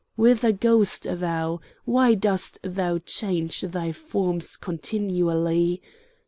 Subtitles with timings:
[0.15, 1.61] "Whither goest thou?
[1.85, 5.79] Why dost thou change thy forms continually?